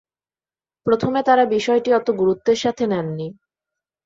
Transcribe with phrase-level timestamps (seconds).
[0.85, 3.27] প্রথমে তারা বিষয়টি অত গুরুত্বের সাথে নেননি।